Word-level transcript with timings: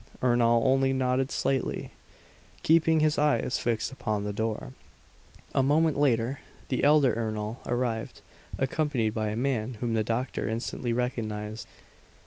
Ernol 0.23 0.63
only 0.65 0.93
nodded 0.93 1.29
slightly, 1.29 1.91
keeping 2.63 3.01
his 3.01 3.19
eyes 3.19 3.59
fixed 3.59 3.91
upon 3.91 4.23
the 4.23 4.33
door. 4.33 4.73
A 5.53 5.61
moment 5.61 5.95
later, 5.95 6.39
the 6.69 6.83
elder 6.83 7.13
Ernol 7.13 7.59
arrived, 7.67 8.21
accompanied 8.57 9.11
by 9.13 9.27
a 9.29 9.35
man 9.35 9.75
whom 9.75 9.93
the 9.93 10.03
doctor 10.03 10.49
instantly 10.49 10.91
recognized. 10.91 11.67